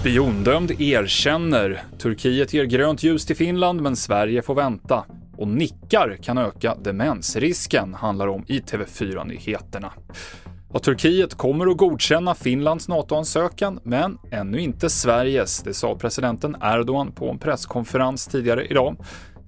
Spiondömd 0.00 0.80
erkänner. 0.80 1.82
Turkiet 1.98 2.52
ger 2.52 2.64
grönt 2.64 3.02
ljus 3.02 3.26
till 3.26 3.36
Finland, 3.36 3.82
men 3.82 3.96
Sverige 3.96 4.42
får 4.42 4.54
vänta. 4.54 5.04
Och 5.36 5.48
nickar 5.48 6.16
kan 6.22 6.38
öka 6.38 6.74
demensrisken, 6.84 7.94
handlar 7.94 8.26
om 8.26 8.44
i 8.48 8.60
TV4-nyheterna. 8.60 9.92
Och 10.68 10.82
Turkiet 10.82 11.34
kommer 11.34 11.66
att 11.66 11.76
godkänna 11.76 12.34
Finlands 12.34 12.88
NATO-ansökan, 12.88 13.80
men 13.82 14.18
ännu 14.30 14.60
inte 14.60 14.90
Sveriges. 14.90 15.62
Det 15.62 15.74
sa 15.74 15.94
presidenten 15.94 16.56
Erdogan 16.62 17.12
på 17.12 17.30
en 17.30 17.38
presskonferens 17.38 18.26
tidigare 18.26 18.66
idag. 18.66 18.96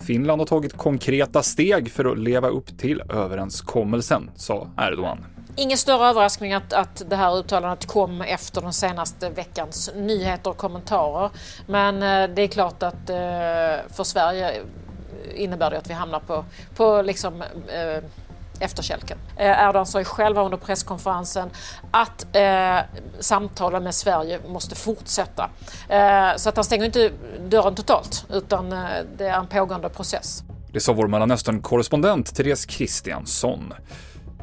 Finland 0.00 0.40
har 0.40 0.46
tagit 0.46 0.76
konkreta 0.76 1.42
steg 1.42 1.90
för 1.90 2.04
att 2.04 2.18
leva 2.18 2.48
upp 2.48 2.78
till 2.78 3.02
överenskommelsen, 3.08 4.30
sa 4.34 4.70
Erdogan. 4.78 5.18
Ingen 5.58 5.78
större 5.78 6.06
överraskning 6.06 6.52
att, 6.52 6.72
att 6.72 7.02
det 7.10 7.16
här 7.16 7.38
uttalandet 7.38 7.86
kom 7.86 8.22
efter 8.22 8.60
den 8.60 8.72
senaste 8.72 9.30
veckans 9.30 9.90
nyheter 9.94 10.50
och 10.50 10.56
kommentarer. 10.56 11.30
Men 11.66 12.02
eh, 12.02 12.34
det 12.34 12.42
är 12.42 12.48
klart 12.48 12.82
att 12.82 13.10
eh, 13.10 13.16
för 13.96 14.04
Sverige 14.04 14.62
innebär 15.34 15.70
det 15.70 15.78
att 15.78 15.90
vi 15.90 15.94
hamnar 15.94 16.20
på, 16.20 16.44
på 16.76 17.02
liksom, 17.02 17.42
eh, 17.42 18.04
efterkälken. 18.60 19.18
Eh, 19.36 19.68
Erdogan 19.68 19.86
sa 19.86 19.98
ju 19.98 20.04
själv 20.04 20.38
under 20.38 20.58
presskonferensen 20.58 21.50
att 21.90 22.36
eh, 22.36 22.78
samtalen 23.20 23.84
med 23.84 23.94
Sverige 23.94 24.40
måste 24.48 24.74
fortsätta. 24.74 25.50
Eh, 25.88 26.36
så 26.36 26.48
att 26.48 26.56
han 26.56 26.64
stänger 26.64 26.84
inte 26.84 27.10
dörren 27.48 27.74
totalt 27.74 28.26
utan 28.30 28.72
eh, 28.72 28.78
det 29.16 29.26
är 29.26 29.38
en 29.38 29.46
pågående 29.46 29.88
process. 29.88 30.42
Det 30.72 30.80
sa 30.80 30.92
vår 30.92 31.08
Mellanöstern-korrespondent 31.08 32.34
Therese 32.34 32.66
Kristiansson. 32.66 33.74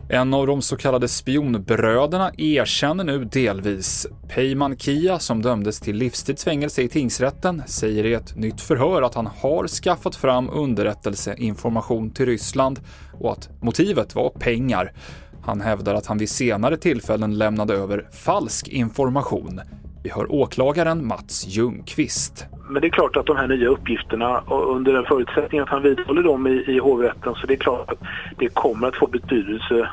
En 0.10 0.34
av 0.34 0.48
de 0.48 0.62
så 0.62 0.78
kallade 0.78 1.08
spionbröderna 1.08 2.32
erkänner 2.38 3.04
nu 3.04 3.26
delvis. 3.26 4.08
Peyman 4.28 4.78
Kia, 4.78 5.20
som 5.20 5.42
dömdes 5.42 5.80
till 5.80 5.96
livstidsfängelse 5.96 6.82
i 6.82 6.88
tingsrätten, 6.88 7.64
säger 7.66 8.06
i 8.06 8.14
ett 8.14 8.36
nytt 8.36 8.62
förhör 8.62 9.02
att 9.02 9.16
han 9.16 9.28
har 9.28 9.68
skaffat 9.68 10.16
fram 10.16 10.50
underrättelseinformation 10.50 12.12
till 12.12 12.26
Ryssland 12.26 12.80
och 13.20 13.32
att 13.32 13.50
motivet 13.62 14.16
var 14.16 14.30
pengar. 14.30 14.94
Han 15.42 15.62
hävdar 15.62 15.94
att 15.94 16.06
han 16.06 16.18
vid 16.18 16.30
senare 16.30 16.78
tillfällen 16.78 17.38
lämnade 17.38 17.74
över 17.74 18.10
falsk 18.12 18.68
information. 18.68 19.62
Vi 20.04 20.10
hör 20.10 20.32
åklagaren 20.32 21.08
Mats 21.08 21.46
Ljungqvist. 21.48 22.46
Men 22.70 22.82
det 22.82 22.88
är 22.88 22.92
klart 22.92 23.16
att 23.16 23.26
de 23.26 23.38
här 23.38 23.48
nya 23.48 23.70
uppgifterna, 23.70 24.44
under 24.48 24.94
den 24.94 25.06
förutsättningen 25.06 25.64
att 25.64 25.70
han 25.70 25.84
vidhåller 25.84 26.24
dem 26.24 26.48
i, 26.48 26.64
i 26.68 26.80
hovrätten, 26.80 27.36
så 27.36 27.48
det 27.48 27.54
är 27.54 27.58
klart 27.58 27.92
att 27.92 28.00
det 28.38 28.48
kommer 28.48 28.88
att 28.88 28.96
få 28.96 29.08
betydelse 29.08 29.90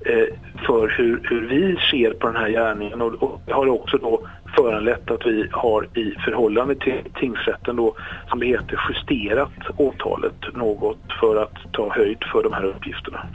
eh, 0.00 0.26
för 0.66 0.88
hur, 0.88 1.20
hur 1.24 1.48
vi 1.48 1.76
ser 1.90 2.10
på 2.10 2.26
den 2.26 2.36
här 2.36 2.48
gärningen. 2.48 3.02
Och, 3.02 3.14
och 3.22 3.40
det 3.46 3.52
har 3.52 3.68
också 3.68 3.98
då 3.98 4.20
föranlett 4.56 5.10
att 5.10 5.26
vi 5.26 5.48
har 5.52 5.88
i 5.94 6.14
förhållande 6.24 6.74
till 6.74 7.00
tingsrätten 7.20 7.76
då, 7.76 7.94
som 8.28 8.40
det 8.40 8.46
heter, 8.46 8.80
justerat 8.88 9.52
åtalet 9.76 10.54
något 10.54 10.98
för 11.20 11.42
att 11.42 11.72
ta 11.72 11.92
höjd 11.94 12.18
för 12.32 12.42
de 12.42 12.52
här 12.52 12.64
uppgifterna. 12.64 13.26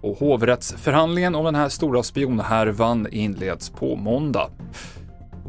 Och 0.00 0.16
hovrättsförhandlingen 0.16 1.34
om 1.34 1.44
den 1.44 1.54
här 1.54 1.68
stora 1.68 2.02
spionhärvan 2.02 3.06
inleds 3.10 3.70
på 3.70 3.96
måndag. 3.96 4.50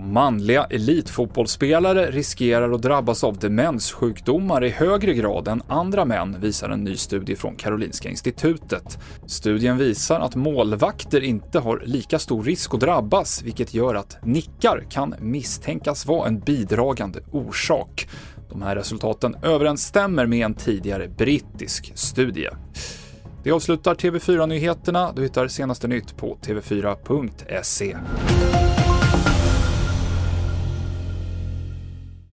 Manliga 0.04 0.64
elitfotbollsspelare 0.64 2.12
riskerar 2.12 2.72
att 2.72 2.82
drabbas 2.82 3.24
av 3.24 3.38
demenssjukdomar 3.38 4.64
i 4.64 4.70
högre 4.70 5.14
grad 5.14 5.48
än 5.48 5.62
andra 5.68 6.06
män, 6.06 6.38
visar 6.42 6.70
en 6.70 6.84
ny 6.84 6.96
studie 6.98 7.36
från 7.36 7.56
Karolinska 7.56 8.10
institutet. 8.10 9.00
Studien 9.26 9.78
visar 9.78 10.20
att 10.20 10.36
målvakter 10.36 11.22
inte 11.24 11.60
har 11.60 11.84
lika 11.86 12.20
stor 12.20 12.44
risk 12.44 12.74
att 12.74 12.80
drabbas, 12.80 13.42
vilket 13.44 13.74
gör 13.74 13.96
att 13.96 14.18
nickar 14.26 14.86
kan 14.90 15.16
misstänkas 15.20 16.06
vara 16.06 16.28
en 16.28 16.40
bidragande 16.40 17.20
orsak. 17.32 18.08
De 18.50 18.62
här 18.62 18.76
resultaten 18.76 19.36
överensstämmer 19.44 20.26
med 20.26 20.46
en 20.46 20.54
tidigare 20.54 21.08
brittisk 21.08 21.92
studie. 21.96 22.50
Det 23.44 23.52
avslutar 23.52 23.96
TV4-nyheterna. 23.96 25.14
Du 25.16 25.22
hittar 25.24 25.48
senaste 25.48 25.88
nytt 25.88 26.18
på 26.18 26.38
tv4.se. 26.42 27.98